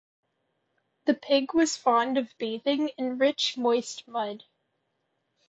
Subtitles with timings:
[1.05, 4.45] The pig was fond of bathing in rich, moist mud.